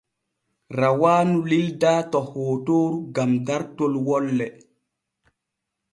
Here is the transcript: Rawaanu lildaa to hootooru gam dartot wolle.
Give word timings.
Rawaanu 0.79 1.37
lildaa 1.51 2.01
to 2.15 2.19
hootooru 2.31 2.99
gam 3.15 3.31
dartot 3.47 3.93
wolle. 4.09 4.47